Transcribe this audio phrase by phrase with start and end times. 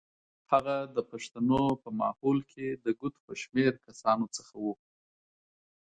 [0.51, 4.65] هغه د پښتنو په ماحول کې د ګوتو په شمېر کسانو څخه و.